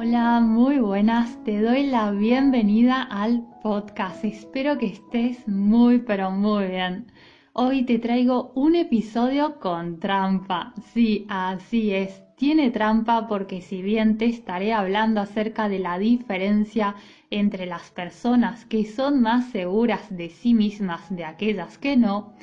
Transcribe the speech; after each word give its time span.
Hola, 0.00 0.38
muy 0.38 0.78
buenas. 0.78 1.42
Te 1.42 1.60
doy 1.60 1.88
la 1.88 2.12
bienvenida 2.12 3.02
al 3.02 3.44
podcast. 3.64 4.24
Espero 4.24 4.78
que 4.78 4.86
estés 4.86 5.48
muy, 5.48 5.98
pero 5.98 6.30
muy 6.30 6.68
bien. 6.68 7.10
Hoy 7.52 7.82
te 7.82 7.98
traigo 7.98 8.52
un 8.54 8.76
episodio 8.76 9.58
con 9.58 9.98
trampa. 9.98 10.72
Sí, 10.94 11.26
así 11.28 11.92
es. 11.92 12.22
Tiene 12.36 12.70
trampa 12.70 13.26
porque 13.26 13.60
si 13.60 13.82
bien 13.82 14.18
te 14.18 14.26
estaré 14.26 14.72
hablando 14.72 15.20
acerca 15.20 15.68
de 15.68 15.80
la 15.80 15.98
diferencia 15.98 16.94
entre 17.30 17.66
las 17.66 17.90
personas 17.90 18.66
que 18.66 18.84
son 18.84 19.20
más 19.20 19.46
seguras 19.50 20.16
de 20.16 20.30
sí 20.30 20.54
mismas 20.54 21.10
de 21.10 21.24
aquellas 21.24 21.76
que 21.76 21.96
no, 21.96 22.34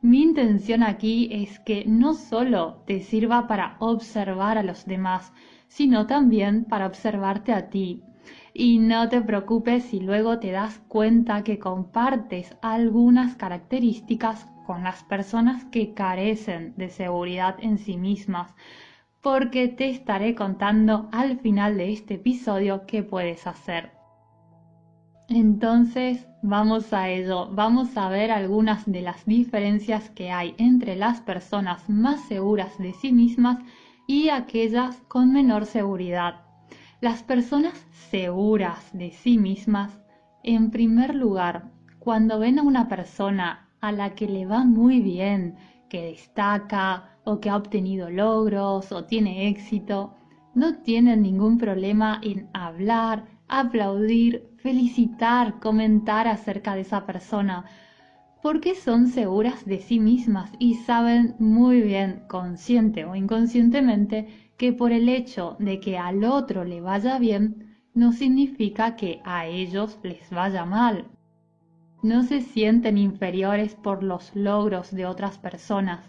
mi 0.00 0.22
intención 0.22 0.82
aquí 0.82 1.28
es 1.30 1.60
que 1.60 1.84
no 1.86 2.14
solo 2.14 2.82
te 2.86 3.00
sirva 3.00 3.46
para 3.46 3.76
observar 3.80 4.56
a 4.56 4.62
los 4.62 4.86
demás, 4.86 5.30
sino 5.74 6.06
también 6.06 6.64
para 6.66 6.86
observarte 6.86 7.52
a 7.54 7.70
ti. 7.70 8.02
Y 8.52 8.78
no 8.78 9.08
te 9.08 9.22
preocupes 9.22 9.84
si 9.84 10.00
luego 10.00 10.38
te 10.38 10.50
das 10.50 10.78
cuenta 10.86 11.42
que 11.44 11.58
compartes 11.58 12.54
algunas 12.60 13.36
características 13.36 14.46
con 14.66 14.84
las 14.84 15.02
personas 15.04 15.64
que 15.64 15.94
carecen 15.94 16.74
de 16.76 16.90
seguridad 16.90 17.56
en 17.58 17.78
sí 17.78 17.96
mismas, 17.96 18.54
porque 19.22 19.68
te 19.68 19.88
estaré 19.88 20.34
contando 20.34 21.08
al 21.10 21.38
final 21.38 21.78
de 21.78 21.92
este 21.92 22.14
episodio 22.14 22.84
qué 22.86 23.02
puedes 23.02 23.46
hacer. 23.46 23.92
Entonces, 25.30 26.28
vamos 26.42 26.92
a 26.92 27.08
ello. 27.08 27.48
Vamos 27.50 27.96
a 27.96 28.10
ver 28.10 28.30
algunas 28.30 28.84
de 28.84 29.00
las 29.00 29.24
diferencias 29.24 30.10
que 30.10 30.30
hay 30.30 30.54
entre 30.58 30.96
las 30.96 31.22
personas 31.22 31.88
más 31.88 32.20
seguras 32.28 32.76
de 32.76 32.92
sí 32.92 33.12
mismas 33.12 33.58
y 34.06 34.28
aquellas 34.28 34.96
con 35.08 35.32
menor 35.32 35.66
seguridad. 35.66 36.42
Las 37.00 37.22
personas 37.22 37.86
seguras 38.10 38.90
de 38.92 39.10
sí 39.10 39.38
mismas, 39.38 40.00
en 40.42 40.70
primer 40.70 41.14
lugar, 41.14 41.70
cuando 41.98 42.38
ven 42.38 42.58
a 42.58 42.62
una 42.62 42.88
persona 42.88 43.68
a 43.80 43.92
la 43.92 44.14
que 44.14 44.28
le 44.28 44.46
va 44.46 44.64
muy 44.64 45.00
bien, 45.00 45.56
que 45.88 46.02
destaca 46.02 47.18
o 47.24 47.40
que 47.40 47.50
ha 47.50 47.56
obtenido 47.56 48.10
logros 48.10 48.92
o 48.92 49.04
tiene 49.04 49.48
éxito, 49.48 50.14
no 50.54 50.78
tienen 50.78 51.22
ningún 51.22 51.58
problema 51.58 52.20
en 52.22 52.48
hablar, 52.52 53.26
aplaudir, 53.48 54.48
felicitar, 54.56 55.58
comentar 55.60 56.28
acerca 56.28 56.74
de 56.74 56.82
esa 56.82 57.04
persona, 57.06 57.64
porque 58.42 58.74
son 58.74 59.06
seguras 59.06 59.64
de 59.64 59.78
sí 59.78 60.00
mismas 60.00 60.50
y 60.58 60.74
saben 60.74 61.36
muy 61.38 61.80
bien, 61.80 62.24
consciente 62.28 63.04
o 63.04 63.14
inconscientemente, 63.14 64.26
que 64.56 64.72
por 64.72 64.90
el 64.90 65.08
hecho 65.08 65.56
de 65.60 65.78
que 65.78 65.96
al 65.96 66.24
otro 66.24 66.64
le 66.64 66.80
vaya 66.80 67.18
bien, 67.20 67.78
no 67.94 68.12
significa 68.12 68.96
que 68.96 69.20
a 69.24 69.46
ellos 69.46 69.98
les 70.02 70.28
vaya 70.30 70.64
mal. 70.64 71.06
No 72.02 72.24
se 72.24 72.40
sienten 72.40 72.98
inferiores 72.98 73.76
por 73.76 74.02
los 74.02 74.34
logros 74.34 74.90
de 74.90 75.06
otras 75.06 75.38
personas. 75.38 76.00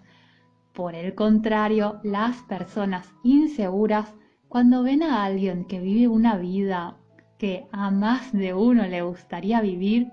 Por 0.74 0.96
el 0.96 1.14
contrario, 1.14 2.00
las 2.04 2.42
personas 2.44 3.14
inseguras, 3.24 4.12
cuando 4.50 4.82
ven 4.82 5.04
a 5.04 5.24
alguien 5.24 5.66
que 5.66 5.80
vive 5.80 6.08
una 6.08 6.38
vida 6.38 6.98
que 7.38 7.68
a 7.72 7.92
más 7.92 8.34
de 8.34 8.56
uno 8.56 8.88
le 8.88 9.04
gustaría 9.04 9.62
vivir, 9.62 10.12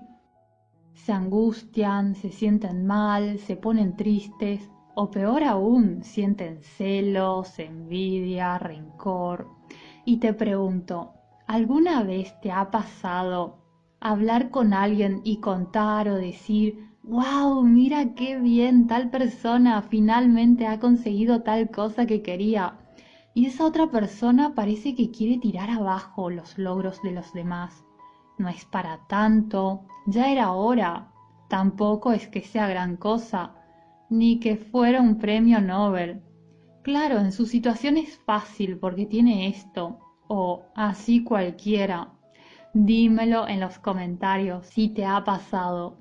se 1.05 1.13
angustian, 1.13 2.13
se 2.13 2.31
sienten 2.31 2.85
mal, 2.85 3.39
se 3.39 3.55
ponen 3.55 3.95
tristes 3.95 4.69
o 4.93 5.09
peor 5.09 5.43
aún, 5.43 6.03
sienten 6.03 6.61
celos, 6.61 7.57
envidia, 7.57 8.59
rencor. 8.59 9.47
Y 10.05 10.17
te 10.17 10.33
pregunto, 10.33 11.13
¿alguna 11.47 12.03
vez 12.03 12.39
te 12.41 12.51
ha 12.51 12.69
pasado 12.69 13.57
hablar 13.99 14.51
con 14.51 14.73
alguien 14.73 15.21
y 15.23 15.37
contar 15.37 16.07
o 16.07 16.15
decir, 16.15 16.77
wow, 17.03 17.63
mira 17.63 18.13
qué 18.13 18.37
bien, 18.37 18.85
tal 18.85 19.09
persona 19.09 19.81
finalmente 19.81 20.67
ha 20.67 20.79
conseguido 20.79 21.41
tal 21.41 21.71
cosa 21.71 22.05
que 22.05 22.21
quería? 22.21 22.77
Y 23.33 23.47
esa 23.47 23.65
otra 23.65 23.89
persona 23.89 24.53
parece 24.53 24.93
que 24.93 25.09
quiere 25.09 25.39
tirar 25.39 25.71
abajo 25.71 26.29
los 26.29 26.59
logros 26.59 27.01
de 27.01 27.11
los 27.11 27.33
demás 27.33 27.83
no 28.41 28.49
es 28.49 28.65
para 28.65 29.07
tanto, 29.07 29.85
ya 30.07 30.31
era 30.31 30.51
hora, 30.51 31.11
tampoco 31.47 32.11
es 32.11 32.27
que 32.27 32.41
sea 32.41 32.67
gran 32.67 32.97
cosa, 32.97 33.53
ni 34.09 34.39
que 34.39 34.57
fuera 34.57 35.01
un 35.01 35.17
premio 35.17 35.61
Nobel. 35.61 36.21
Claro, 36.81 37.19
en 37.19 37.31
su 37.31 37.45
situación 37.45 37.97
es 37.97 38.17
fácil 38.25 38.77
porque 38.79 39.05
tiene 39.05 39.47
esto, 39.47 39.99
o 40.27 40.63
así 40.75 41.23
cualquiera. 41.23 42.13
Dímelo 42.73 43.47
en 43.47 43.59
los 43.59 43.79
comentarios 43.79 44.65
si 44.65 44.89
te 44.89 45.05
ha 45.05 45.23
pasado. 45.23 45.97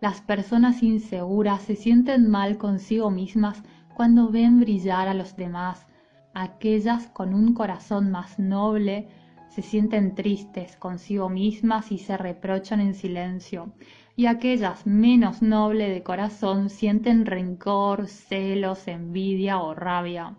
Las 0.00 0.22
personas 0.22 0.82
inseguras 0.82 1.62
se 1.62 1.76
sienten 1.76 2.28
mal 2.28 2.56
consigo 2.58 3.10
mismas 3.10 3.62
cuando 3.94 4.30
ven 4.30 4.60
brillar 4.60 5.08
a 5.08 5.14
los 5.14 5.36
demás. 5.36 5.86
Aquellas 6.32 7.06
con 7.08 7.34
un 7.34 7.54
corazón 7.54 8.10
más 8.10 8.38
noble 8.38 9.08
se 9.50 9.62
sienten 9.62 10.14
tristes 10.14 10.76
consigo 10.76 11.28
mismas 11.28 11.90
y 11.92 11.98
se 11.98 12.16
reprochan 12.16 12.80
en 12.80 12.94
silencio, 12.94 13.72
y 14.16 14.26
aquellas 14.26 14.86
menos 14.86 15.42
noble 15.42 15.88
de 15.88 16.02
corazón 16.02 16.70
sienten 16.70 17.26
rencor, 17.26 18.06
celos, 18.06 18.86
envidia 18.86 19.60
o 19.60 19.74
rabia. 19.74 20.36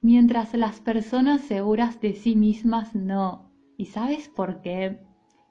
Mientras 0.00 0.54
las 0.54 0.78
personas 0.80 1.40
seguras 1.40 2.00
de 2.00 2.12
sí 2.12 2.36
mismas 2.36 2.94
no. 2.94 3.50
¿Y 3.76 3.86
sabes 3.86 4.28
por 4.28 4.60
qué? 4.60 4.98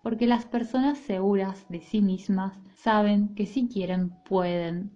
Porque 0.04 0.28
las 0.28 0.46
personas 0.46 0.98
seguras 1.00 1.66
de 1.70 1.82
sí 1.82 2.02
mismas 2.02 2.58
saben 2.76 3.34
que 3.36 3.46
si 3.46 3.68
quieren 3.68 4.12
pueden. 4.24 4.92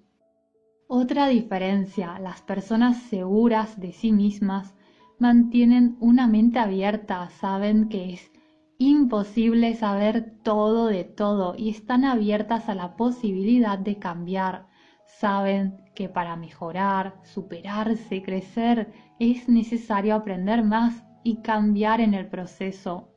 Otra 0.87 1.27
diferencia, 1.27 2.19
las 2.19 2.41
personas 2.41 2.97
seguras 3.03 3.79
de 3.79 3.91
sí 3.91 4.11
mismas 4.11 4.75
mantienen 5.21 5.97
una 5.99 6.25
mente 6.25 6.57
abierta, 6.57 7.29
saben 7.29 7.89
que 7.89 8.13
es 8.13 8.31
imposible 8.79 9.75
saber 9.75 10.33
todo 10.41 10.87
de 10.87 11.03
todo 11.03 11.53
y 11.55 11.69
están 11.69 12.05
abiertas 12.05 12.69
a 12.69 12.73
la 12.73 12.95
posibilidad 12.95 13.77
de 13.77 13.99
cambiar. 13.99 14.65
Saben 15.05 15.79
que 15.93 16.09
para 16.09 16.35
mejorar, 16.37 17.19
superarse, 17.21 18.23
crecer, 18.23 18.91
es 19.19 19.47
necesario 19.47 20.15
aprender 20.15 20.63
más 20.63 21.03
y 21.23 21.35
cambiar 21.43 22.01
en 22.01 22.15
el 22.15 22.27
proceso. 22.27 23.09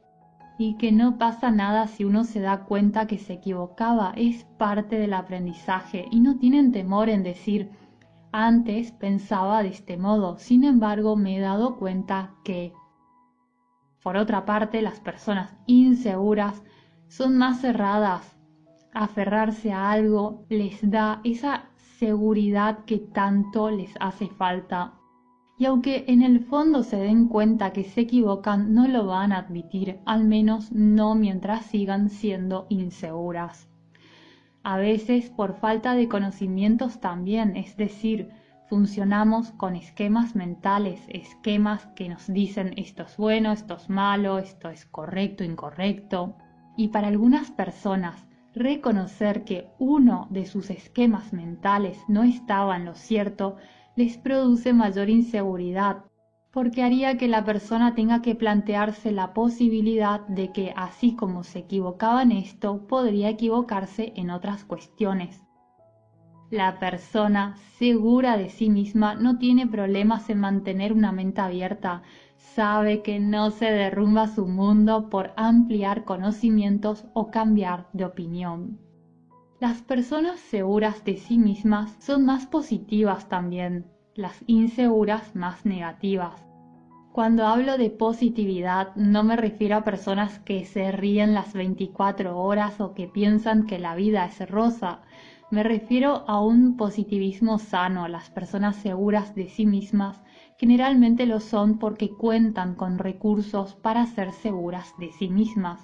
Y 0.59 0.76
que 0.76 0.93
no 0.93 1.16
pasa 1.16 1.50
nada 1.50 1.87
si 1.87 2.04
uno 2.04 2.25
se 2.25 2.41
da 2.41 2.66
cuenta 2.66 3.06
que 3.06 3.16
se 3.16 3.32
equivocaba, 3.32 4.12
es 4.14 4.44
parte 4.59 4.98
del 4.98 5.14
aprendizaje 5.14 6.04
y 6.10 6.20
no 6.20 6.37
tienen 6.37 6.70
temor 6.70 7.09
en 7.09 7.22
decir, 7.22 7.70
antes 8.37 8.91
pensaba 8.91 9.62
de 9.62 9.69
este 9.69 9.97
modo, 9.97 10.39
sin 10.39 10.65
embargo 10.65 11.15
me 11.15 11.37
he 11.37 11.41
dado 11.41 11.77
cuenta 11.77 12.34
que, 12.43 12.72
por 14.03 14.17
otra 14.17 14.45
parte, 14.45 14.83
las 14.83 14.99
personas 14.99 15.55
inseguras 15.67 16.65
son 17.06 17.39
más 17.39 17.61
cerradas. 17.61 18.37
Aferrarse 18.93 19.73
a 19.73 19.93
algo 19.93 20.47
les 20.49 20.91
da 20.91 21.21
esa 21.23 21.67
seguridad 21.77 22.84
que 22.87 22.99
tanto 22.99 23.71
les 23.71 23.94
hace 24.00 24.27
falta. 24.27 24.94
Y 25.56 25.67
aunque 25.67 26.05
en 26.09 26.23
el 26.23 26.41
fondo 26.41 26.83
se 26.83 26.97
den 26.97 27.28
cuenta 27.28 27.73
que 27.73 27.84
se 27.84 28.00
equivocan, 28.00 28.75
no 28.75 28.89
lo 28.89 29.06
van 29.06 29.31
a 29.31 29.39
admitir, 29.39 30.00
al 30.06 30.25
menos 30.25 30.73
no 30.73 31.15
mientras 31.15 31.67
sigan 31.67 32.11
siendo 32.11 32.67
inseguras 32.69 33.69
a 34.64 34.78
veces 34.78 35.30
por 35.30 35.54
falta 35.54 35.94
de 35.94 36.08
conocimientos 36.08 36.98
también, 36.98 37.54
es 37.56 37.76
decir, 37.76 38.30
funcionamos 38.66 39.52
con 39.52 39.76
esquemas 39.76 40.34
mentales, 40.34 41.00
esquemas 41.08 41.86
que 41.94 42.08
nos 42.08 42.26
dicen 42.26 42.72
esto 42.78 43.02
es 43.02 43.16
bueno, 43.19 43.52
esto 43.52 43.75
es 43.75 43.90
malo, 43.90 44.38
esto 44.38 44.70
es 44.70 44.87
correcto, 44.87 45.44
incorrecto. 45.44 46.37
Y 46.76 46.88
para 46.88 47.08
algunas 47.08 47.50
personas, 47.50 48.26
reconocer 48.55 49.44
que 49.44 49.69
uno 49.78 50.28
de 50.31 50.46
sus 50.46 50.70
esquemas 50.70 51.32
mentales 51.32 51.99
no 52.08 52.22
estaba 52.22 52.76
en 52.76 52.87
lo 52.87 52.94
cierto 52.94 53.56
les 53.96 54.17
produce 54.17 54.72
mayor 54.72 55.10
inseguridad 55.10 56.05
porque 56.55 56.85
haría 56.85 57.19
que 57.19 57.27
la 57.27 57.45
persona 57.45 57.97
tenga 57.97 58.23
que 58.23 58.37
plantearse 58.37 59.11
la 59.11 59.35
posibilidad 59.35 60.21
de 60.29 60.53
que 60.53 60.73
así 60.77 61.17
como 61.17 61.43
se 61.43 61.59
equivocaba 61.59 62.23
en 62.23 62.31
esto, 62.31 62.87
podría 62.87 63.29
equivocarse 63.29 64.12
en 64.15 64.31
otras 64.31 64.65
cuestiones. 64.65 65.43
La 66.51 66.79
persona 66.79 67.56
segura 67.77 68.37
de 68.37 68.51
sí 68.51 68.71
misma 68.71 69.17
no 69.17 69.37
tiene 69.39 69.67
problemas 69.67 70.31
en 70.31 70.39
mantener 70.39 70.93
una 70.93 71.11
mente 71.11 71.41
abierta, 71.41 72.03
sabe 72.37 73.03
que 73.03 73.19
no 73.19 73.51
se 73.51 73.73
derrumba 73.73 74.29
su 74.29 74.47
mundo 74.47 75.11
por 75.11 75.33
ampliar 75.37 76.05
conocimientos 76.05 77.05
o 77.15 77.33
cambiar 77.33 77.89
de 77.93 78.05
opinión. 78.05 78.79
Las 79.59 79.83
personas 79.83 80.39
seguras 80.39 81.03
de 81.05 81.17
sí 81.17 81.37
mismas 81.37 81.97
son 81.99 82.25
más 82.25 82.47
positivas 82.47 83.29
también, 83.29 83.94
las 84.14 84.44
inseguras 84.46 85.34
más 85.34 85.66
negativas. 85.66 86.46
Cuando 87.12 87.46
hablo 87.46 87.78
de 87.78 87.90
positividad 87.90 88.94
no 88.96 89.22
me 89.25 89.37
refiero 89.37 89.76
a 89.76 89.84
personas 89.84 90.38
que 90.40 90.64
se 90.64 90.93
ríen 90.93 91.34
las 91.34 91.52
24 91.52 92.37
horas 92.38 92.81
o 92.81 92.94
que 92.94 93.06
piensan 93.08 93.66
que 93.66 93.78
la 93.78 93.94
vida 93.94 94.25
es 94.25 94.49
rosa. 94.49 95.00
Me 95.50 95.62
refiero 95.62 96.25
a 96.26 96.40
un 96.40 96.76
positivismo 96.76 97.58
sano. 97.58 98.08
Las 98.08 98.31
personas 98.31 98.76
seguras 98.76 99.34
de 99.34 99.49
sí 99.49 99.66
mismas 99.66 100.22
generalmente 100.58 101.26
lo 101.26 101.40
son 101.40 101.78
porque 101.78 102.10
cuentan 102.10 102.75
con 102.75 102.99
recursos 102.99 103.75
para 103.75 104.06
ser 104.06 104.32
seguras 104.32 104.93
de 104.99 105.12
sí 105.12 105.28
mismas. 105.28 105.81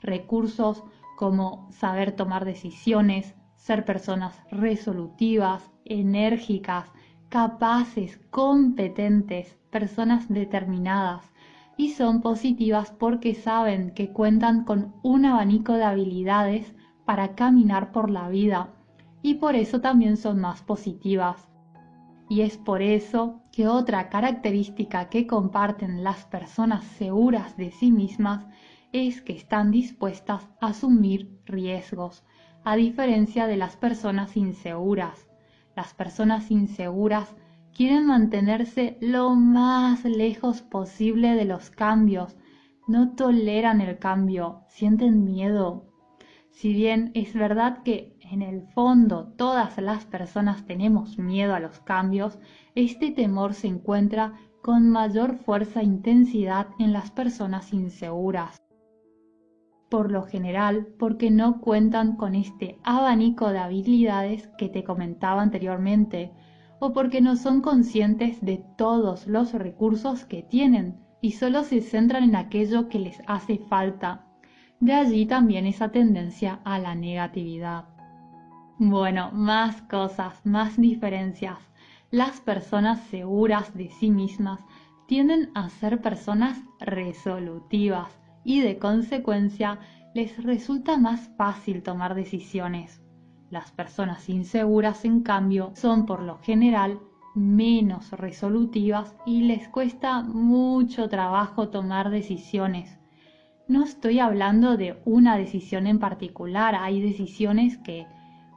Recursos 0.00 0.82
como 1.16 1.68
saber 1.72 2.12
tomar 2.12 2.46
decisiones, 2.46 3.34
ser 3.56 3.84
personas 3.84 4.40
resolutivas, 4.50 5.70
enérgicas, 5.84 6.90
capaces, 7.30 8.18
competentes, 8.30 9.56
personas 9.70 10.28
determinadas 10.28 11.30
y 11.76 11.90
son 11.90 12.22
positivas 12.22 12.90
porque 12.90 13.36
saben 13.36 13.92
que 13.94 14.12
cuentan 14.12 14.64
con 14.64 14.94
un 15.04 15.24
abanico 15.24 15.74
de 15.74 15.84
habilidades 15.84 16.74
para 17.04 17.36
caminar 17.36 17.92
por 17.92 18.10
la 18.10 18.28
vida 18.28 18.74
y 19.22 19.34
por 19.34 19.54
eso 19.54 19.80
también 19.80 20.16
son 20.16 20.40
más 20.40 20.62
positivas. 20.62 21.48
Y 22.28 22.40
es 22.40 22.58
por 22.58 22.82
eso 22.82 23.40
que 23.52 23.68
otra 23.68 24.08
característica 24.08 25.08
que 25.08 25.28
comparten 25.28 26.02
las 26.02 26.24
personas 26.24 26.84
seguras 26.84 27.56
de 27.56 27.70
sí 27.70 27.92
mismas 27.92 28.44
es 28.92 29.22
que 29.22 29.34
están 29.34 29.70
dispuestas 29.70 30.48
a 30.60 30.68
asumir 30.68 31.40
riesgos, 31.46 32.24
a 32.64 32.74
diferencia 32.74 33.46
de 33.46 33.56
las 33.56 33.76
personas 33.76 34.36
inseguras. 34.36 35.29
Las 35.76 35.94
personas 35.94 36.50
inseguras 36.50 37.34
quieren 37.72 38.06
mantenerse 38.06 38.98
lo 39.00 39.30
más 39.34 40.04
lejos 40.04 40.62
posible 40.62 41.34
de 41.34 41.44
los 41.44 41.70
cambios, 41.70 42.36
no 42.88 43.14
toleran 43.14 43.80
el 43.80 43.98
cambio, 43.98 44.62
sienten 44.68 45.24
miedo. 45.24 45.84
Si 46.50 46.74
bien 46.74 47.12
es 47.14 47.34
verdad 47.34 47.82
que 47.84 48.16
en 48.20 48.42
el 48.42 48.62
fondo 48.74 49.28
todas 49.36 49.78
las 49.78 50.04
personas 50.04 50.66
tenemos 50.66 51.18
miedo 51.18 51.54
a 51.54 51.60
los 51.60 51.78
cambios, 51.80 52.38
este 52.74 53.10
temor 53.12 53.54
se 53.54 53.68
encuentra 53.68 54.34
con 54.62 54.90
mayor 54.90 55.36
fuerza 55.36 55.80
e 55.80 55.84
intensidad 55.84 56.66
en 56.78 56.92
las 56.92 57.10
personas 57.10 57.72
inseguras. 57.72 58.60
Por 59.90 60.12
lo 60.12 60.22
general, 60.22 60.86
porque 61.00 61.32
no 61.32 61.60
cuentan 61.60 62.14
con 62.14 62.36
este 62.36 62.78
abanico 62.84 63.50
de 63.50 63.58
habilidades 63.58 64.46
que 64.56 64.68
te 64.68 64.84
comentaba 64.84 65.42
anteriormente, 65.42 66.32
o 66.78 66.92
porque 66.92 67.20
no 67.20 67.34
son 67.34 67.60
conscientes 67.60 68.40
de 68.40 68.64
todos 68.78 69.26
los 69.26 69.52
recursos 69.52 70.24
que 70.24 70.44
tienen 70.44 71.00
y 71.20 71.32
solo 71.32 71.64
se 71.64 71.80
centran 71.80 72.22
en 72.22 72.36
aquello 72.36 72.88
que 72.88 73.00
les 73.00 73.20
hace 73.26 73.58
falta. 73.58 74.26
De 74.78 74.94
allí 74.94 75.26
también 75.26 75.66
esa 75.66 75.90
tendencia 75.90 76.60
a 76.64 76.78
la 76.78 76.94
negatividad. 76.94 77.86
Bueno, 78.78 79.30
más 79.32 79.82
cosas, 79.82 80.40
más 80.46 80.80
diferencias. 80.80 81.58
Las 82.12 82.40
personas 82.40 83.00
seguras 83.10 83.74
de 83.74 83.90
sí 83.90 84.12
mismas 84.12 84.60
tienden 85.06 85.50
a 85.54 85.68
ser 85.68 86.00
personas 86.00 86.62
resolutivas 86.78 88.19
y 88.44 88.60
de 88.60 88.78
consecuencia 88.78 89.78
les 90.14 90.42
resulta 90.42 90.96
más 90.96 91.30
fácil 91.36 91.82
tomar 91.82 92.14
decisiones. 92.14 93.02
Las 93.50 93.70
personas 93.72 94.28
inseguras, 94.28 95.04
en 95.04 95.22
cambio, 95.22 95.72
son 95.74 96.06
por 96.06 96.22
lo 96.22 96.38
general 96.38 97.00
menos 97.34 98.10
resolutivas 98.12 99.16
y 99.24 99.42
les 99.42 99.68
cuesta 99.68 100.22
mucho 100.22 101.08
trabajo 101.08 101.68
tomar 101.68 102.10
decisiones. 102.10 102.98
No 103.68 103.84
estoy 103.84 104.18
hablando 104.18 104.76
de 104.76 105.00
una 105.04 105.36
decisión 105.36 105.86
en 105.86 106.00
particular, 106.00 106.74
hay 106.74 107.00
decisiones 107.00 107.78
que, 107.78 108.06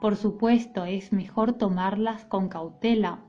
por 0.01 0.15
supuesto, 0.15 0.86
es 0.86 1.13
mejor 1.13 1.53
tomarlas 1.53 2.25
con 2.25 2.50
cautela. 2.50 3.19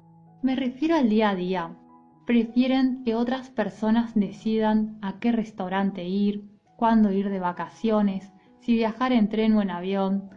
Me 0.42 0.56
refiero 0.56 0.96
al 0.96 1.10
día 1.10 1.30
a 1.30 1.34
día. 1.34 1.76
Prefieren 2.26 3.02
que 3.04 3.14
otras 3.14 3.50
personas 3.50 4.14
decidan 4.14 4.98
a 5.02 5.18
qué 5.18 5.32
restaurante 5.32 6.04
ir, 6.04 6.44
cuándo 6.76 7.12
ir 7.12 7.28
de 7.30 7.38
vacaciones, 7.38 8.32
si 8.60 8.74
viajar 8.74 9.12
en 9.12 9.28
tren 9.28 9.54
o 9.54 9.62
en 9.62 9.70
avión, 9.70 10.30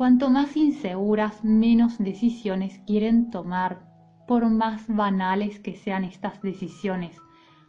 Cuanto 0.00 0.30
más 0.30 0.56
inseguras, 0.56 1.44
menos 1.44 1.98
decisiones 1.98 2.80
quieren 2.86 3.30
tomar, 3.30 3.86
por 4.26 4.48
más 4.48 4.86
banales 4.88 5.60
que 5.60 5.74
sean 5.74 6.04
estas 6.04 6.40
decisiones. 6.40 7.18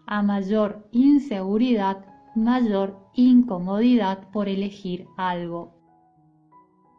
A 0.08 0.22
mayor 0.24 0.88
inseguridad, 0.94 2.06
mayor 2.34 3.06
incomodidad 3.16 4.30
por 4.32 4.48
elegir 4.48 5.08
algo. 5.18 5.74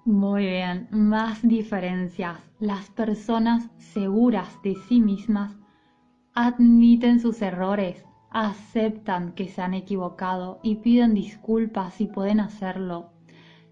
Muy 0.04 0.44
bien, 0.44 0.88
más 0.90 1.40
diferencias. 1.40 2.38
Las 2.60 2.90
personas 2.90 3.70
seguras 3.78 4.60
de 4.62 4.74
sí 4.74 5.00
mismas 5.00 5.56
admiten 6.34 7.20
sus 7.20 7.42
errores, 7.42 8.04
aceptan 8.30 9.32
que 9.32 9.48
se 9.48 9.60
han 9.60 9.74
equivocado 9.74 10.60
y 10.62 10.76
piden 10.76 11.12
disculpas 11.14 11.94
si 11.94 12.06
pueden 12.06 12.40
hacerlo. 12.40 13.10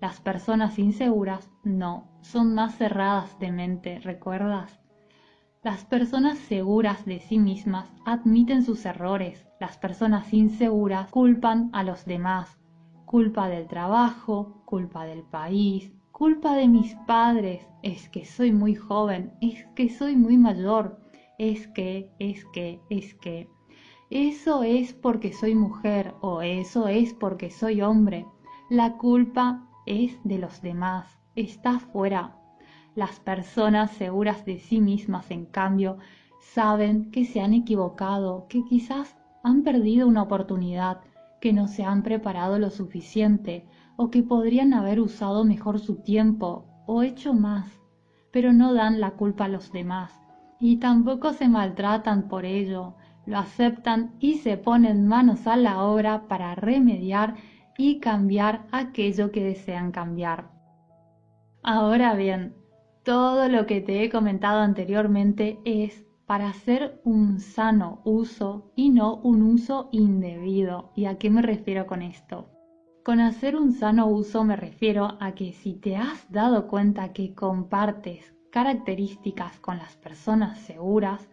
Las 0.00 0.20
personas 0.20 0.78
inseguras 0.78 1.50
no, 1.64 2.04
son 2.20 2.54
más 2.54 2.76
cerradas 2.76 3.38
de 3.38 3.50
mente, 3.50 3.98
¿recuerdas? 4.00 4.78
Las 5.62 5.84
personas 5.84 6.38
seguras 6.38 7.04
de 7.04 7.20
sí 7.20 7.38
mismas 7.38 7.86
admiten 8.04 8.62
sus 8.62 8.84
errores. 8.86 9.46
Las 9.58 9.76
personas 9.76 10.32
inseguras 10.32 11.10
culpan 11.10 11.70
a 11.72 11.82
los 11.82 12.04
demás. 12.04 12.58
Culpa 13.04 13.48
del 13.48 13.68
trabajo, 13.68 14.62
culpa 14.64 15.04
del 15.04 15.22
país, 15.22 15.92
culpa 16.12 16.54
de 16.54 16.68
mis 16.68 16.94
padres. 17.06 17.66
Es 17.82 18.08
que 18.08 18.24
soy 18.24 18.52
muy 18.52 18.74
joven, 18.74 19.32
es 19.42 19.66
que 19.74 19.90
soy 19.90 20.16
muy 20.16 20.38
mayor, 20.38 20.98
es 21.40 21.68
que, 21.68 22.12
es 22.18 22.44
que, 22.52 22.82
es 22.90 23.14
que. 23.14 23.48
Eso 24.10 24.62
es 24.62 24.92
porque 24.92 25.32
soy 25.32 25.54
mujer 25.54 26.14
o 26.20 26.42
eso 26.42 26.86
es 26.86 27.14
porque 27.14 27.50
soy 27.50 27.80
hombre. 27.80 28.26
La 28.68 28.98
culpa 28.98 29.66
es 29.86 30.18
de 30.22 30.36
los 30.36 30.60
demás, 30.60 31.18
está 31.36 31.78
fuera. 31.78 32.36
Las 32.94 33.20
personas 33.20 33.90
seguras 33.92 34.44
de 34.44 34.58
sí 34.58 34.82
mismas, 34.82 35.30
en 35.30 35.46
cambio, 35.46 35.96
saben 36.40 37.10
que 37.10 37.24
se 37.24 37.40
han 37.40 37.54
equivocado, 37.54 38.46
que 38.50 38.62
quizás 38.64 39.16
han 39.42 39.62
perdido 39.62 40.06
una 40.08 40.24
oportunidad, 40.24 41.00
que 41.40 41.54
no 41.54 41.68
se 41.68 41.84
han 41.84 42.02
preparado 42.02 42.58
lo 42.58 42.68
suficiente 42.68 43.64
o 43.96 44.10
que 44.10 44.22
podrían 44.22 44.74
haber 44.74 45.00
usado 45.00 45.44
mejor 45.44 45.78
su 45.78 46.02
tiempo 46.02 46.66
o 46.86 47.02
hecho 47.02 47.32
más, 47.32 47.80
pero 48.30 48.52
no 48.52 48.74
dan 48.74 49.00
la 49.00 49.12
culpa 49.12 49.46
a 49.46 49.48
los 49.48 49.72
demás 49.72 50.20
y 50.60 50.76
tampoco 50.76 51.32
se 51.32 51.48
maltratan 51.48 52.28
por 52.28 52.44
ello, 52.44 52.94
lo 53.26 53.38
aceptan 53.38 54.14
y 54.20 54.34
se 54.34 54.56
ponen 54.56 55.06
manos 55.06 55.46
a 55.46 55.56
la 55.56 55.82
obra 55.82 56.28
para 56.28 56.54
remediar 56.54 57.34
y 57.78 57.98
cambiar 57.98 58.66
aquello 58.70 59.32
que 59.32 59.42
desean 59.42 59.90
cambiar. 59.90 60.50
Ahora 61.62 62.14
bien, 62.14 62.54
todo 63.02 63.48
lo 63.48 63.66
que 63.66 63.80
te 63.80 64.04
he 64.04 64.10
comentado 64.10 64.60
anteriormente 64.60 65.58
es 65.64 66.04
para 66.26 66.48
hacer 66.48 67.00
un 67.04 67.40
sano 67.40 68.02
uso 68.04 68.70
y 68.76 68.90
no 68.90 69.16
un 69.16 69.42
uso 69.42 69.88
indebido. 69.92 70.92
¿Y 70.94 71.06
a 71.06 71.18
qué 71.18 71.30
me 71.30 71.42
refiero 71.42 71.86
con 71.86 72.02
esto? 72.02 72.50
Con 73.02 73.20
hacer 73.20 73.56
un 73.56 73.72
sano 73.72 74.06
uso 74.06 74.44
me 74.44 74.56
refiero 74.56 75.16
a 75.20 75.32
que 75.34 75.52
si 75.52 75.74
te 75.74 75.96
has 75.96 76.30
dado 76.30 76.68
cuenta 76.68 77.12
que 77.12 77.34
compartes 77.34 78.34
características 78.50 79.58
con 79.60 79.78
las 79.78 79.96
personas 79.96 80.58
seguras, 80.58 81.28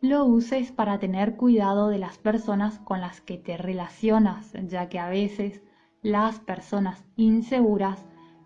lo 0.00 0.24
uses 0.24 0.72
para 0.72 0.98
tener 0.98 1.36
cuidado 1.36 1.88
de 1.88 1.98
las 1.98 2.18
personas 2.18 2.78
con 2.80 3.00
las 3.00 3.20
que 3.20 3.38
te 3.38 3.56
relacionas, 3.56 4.52
ya 4.66 4.88
que 4.88 4.98
a 4.98 5.08
veces 5.08 5.62
las 6.02 6.38
personas 6.38 7.04
inseguras 7.16 8.04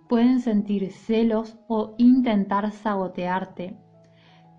pueden 0.08 0.40
sentir 0.40 0.90
celos 0.92 1.58
o 1.68 1.94
intentar 1.98 2.70
sabotearte, 2.72 3.76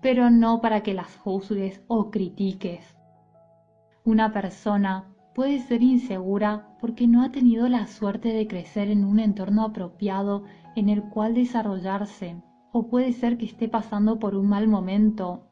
pero 0.00 0.30
no 0.30 0.60
para 0.60 0.82
que 0.82 0.94
las 0.94 1.16
juzgues 1.16 1.82
o 1.88 2.10
critiques. 2.10 2.96
Una 4.04 4.32
persona 4.32 5.12
puede 5.34 5.60
ser 5.60 5.82
insegura 5.82 6.76
porque 6.80 7.06
no 7.06 7.22
ha 7.22 7.30
tenido 7.30 7.68
la 7.68 7.86
suerte 7.86 8.32
de 8.32 8.46
crecer 8.46 8.88
en 8.88 9.04
un 9.04 9.18
entorno 9.18 9.62
apropiado 9.62 10.44
en 10.76 10.88
el 10.88 11.02
cual 11.04 11.34
desarrollarse, 11.34 12.36
o 12.72 12.88
puede 12.88 13.12
ser 13.12 13.36
que 13.38 13.44
esté 13.44 13.68
pasando 13.68 14.18
por 14.18 14.34
un 14.34 14.48
mal 14.48 14.66
momento, 14.66 15.50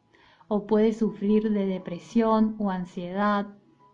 o 0.49 0.67
puede 0.67 0.93
sufrir 0.93 1.51
de 1.51 1.67
depresión 1.67 2.57
o 2.59 2.71
ansiedad, 2.71 3.47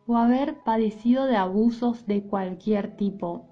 o 0.07 0.17
haber 0.17 0.63
padecido 0.63 1.27
de 1.27 1.37
abusos 1.37 2.07
de 2.07 2.23
cualquier 2.23 2.97
tipo. 2.97 3.49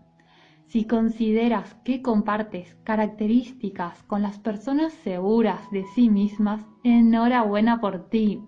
Si 0.67 0.87
consideras 0.87 1.75
que 1.85 2.01
compartes 2.01 2.77
características 2.85 4.03
con 4.05 4.23
las 4.23 4.39
personas 4.39 4.93
seguras 4.93 5.71
de 5.71 5.85
sí 5.95 6.09
mismas, 6.09 6.65
enhorabuena 6.83 7.81
por 7.81 8.09
ti. 8.09 8.43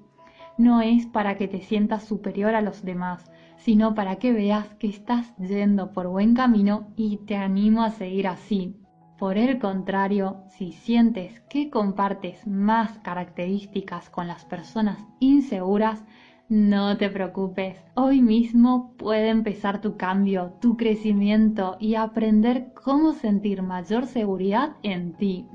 no 0.58 0.80
es 0.80 1.04
para 1.04 1.36
que 1.36 1.48
te 1.48 1.60
sientas 1.60 2.04
superior 2.04 2.54
a 2.54 2.62
los 2.62 2.82
demás, 2.82 3.30
sino 3.58 3.94
para 3.94 4.16
que 4.16 4.32
veas 4.32 4.74
que 4.76 4.88
estás 4.88 5.36
yendo 5.36 5.92
por 5.92 6.08
buen 6.08 6.34
camino 6.34 6.88
y 6.96 7.18
te 7.18 7.36
animo 7.36 7.82
a 7.82 7.90
seguir 7.90 8.26
así. 8.26 8.74
Por 9.18 9.38
el 9.38 9.58
contrario, 9.58 10.42
si 10.48 10.72
sientes 10.72 11.40
que 11.48 11.70
compartes 11.70 12.46
más 12.46 12.98
características 12.98 14.10
con 14.10 14.26
las 14.26 14.44
personas 14.44 14.98
inseguras, 15.20 16.04
no 16.50 16.98
te 16.98 17.08
preocupes, 17.08 17.78
hoy 17.94 18.20
mismo 18.20 18.92
puede 18.98 19.30
empezar 19.30 19.80
tu 19.80 19.96
cambio, 19.96 20.58
tu 20.60 20.76
crecimiento 20.76 21.78
y 21.80 21.94
aprender 21.94 22.72
cómo 22.74 23.14
sentir 23.14 23.62
mayor 23.62 24.06
seguridad 24.06 24.76
en 24.82 25.14
ti. 25.14 25.48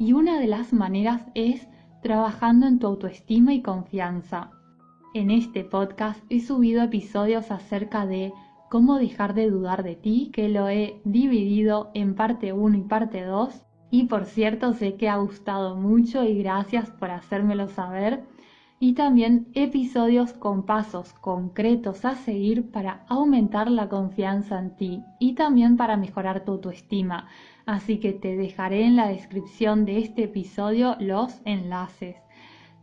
Y 0.00 0.12
una 0.12 0.40
de 0.40 0.48
las 0.48 0.72
maneras 0.72 1.22
es 1.34 1.68
trabajando 2.02 2.66
en 2.66 2.80
tu 2.80 2.88
autoestima 2.88 3.54
y 3.54 3.62
confianza. 3.62 4.50
En 5.14 5.30
este 5.30 5.62
podcast 5.62 6.20
he 6.28 6.40
subido 6.40 6.82
episodios 6.82 7.52
acerca 7.52 8.04
de 8.04 8.32
cómo 8.70 8.98
dejar 8.98 9.34
de 9.34 9.50
dudar 9.50 9.82
de 9.82 9.96
ti, 9.96 10.30
que 10.32 10.48
lo 10.48 10.68
he 10.68 11.00
dividido 11.04 11.90
en 11.94 12.14
parte 12.14 12.52
1 12.52 12.78
y 12.78 12.82
parte 12.82 13.24
2. 13.24 13.64
Y 13.90 14.04
por 14.04 14.24
cierto, 14.24 14.72
sé 14.72 14.94
que 14.94 15.08
ha 15.08 15.16
gustado 15.16 15.76
mucho 15.76 16.24
y 16.24 16.38
gracias 16.38 16.90
por 16.90 17.10
hacérmelo 17.10 17.68
saber 17.68 18.24
y 18.78 18.92
también 18.92 19.48
episodios 19.54 20.34
con 20.34 20.64
pasos 20.66 21.14
concretos 21.14 22.04
a 22.04 22.14
seguir 22.14 22.70
para 22.70 23.06
aumentar 23.08 23.70
la 23.70 23.88
confianza 23.88 24.58
en 24.58 24.76
ti 24.76 25.02
y 25.18 25.34
también 25.34 25.76
para 25.76 25.96
mejorar 25.96 26.44
tu 26.44 26.52
autoestima. 26.52 27.26
Así 27.64 27.98
que 27.98 28.12
te 28.12 28.36
dejaré 28.36 28.84
en 28.84 28.96
la 28.96 29.08
descripción 29.08 29.86
de 29.86 29.98
este 29.98 30.24
episodio 30.24 30.96
los 31.00 31.40
enlaces. 31.44 32.16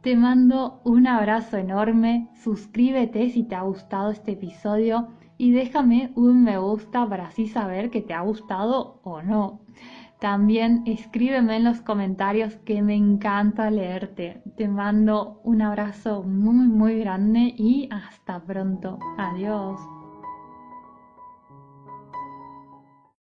Te 0.01 0.15
mando 0.15 0.81
un 0.83 1.07
abrazo 1.07 1.57
enorme, 1.57 2.27
suscríbete 2.43 3.29
si 3.29 3.43
te 3.43 3.55
ha 3.55 3.61
gustado 3.61 4.11
este 4.11 4.31
episodio 4.31 5.09
y 5.37 5.51
déjame 5.51 6.11
un 6.15 6.43
me 6.43 6.57
gusta 6.57 7.07
para 7.07 7.27
así 7.27 7.47
saber 7.47 7.89
que 7.89 8.01
te 8.01 8.13
ha 8.13 8.21
gustado 8.21 8.99
o 9.03 9.21
no. 9.21 9.61
También 10.19 10.83
escríbeme 10.85 11.57
en 11.57 11.65
los 11.65 11.81
comentarios 11.81 12.55
que 12.65 12.81
me 12.81 12.95
encanta 12.95 13.69
leerte. 13.69 14.41
Te 14.55 14.69
mando 14.69 15.41
un 15.43 15.61
abrazo 15.61 16.23
muy 16.23 16.67
muy 16.67 16.99
grande 16.99 17.53
y 17.57 17.89
hasta 17.91 18.41
pronto. 18.41 18.99
Adiós. 19.17 19.81